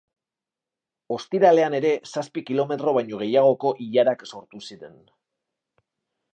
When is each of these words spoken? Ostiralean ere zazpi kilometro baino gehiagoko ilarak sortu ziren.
Ostiralean 1.15 1.75
ere 1.81 1.91
zazpi 2.13 2.43
kilometro 2.49 2.95
baino 2.97 3.21
gehiagoko 3.23 3.73
ilarak 3.89 4.27
sortu 4.33 4.67
ziren. 4.69 5.01